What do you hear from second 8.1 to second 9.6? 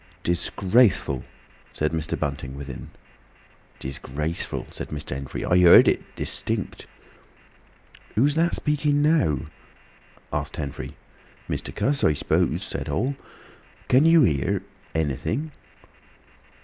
"Who's that speaking now?"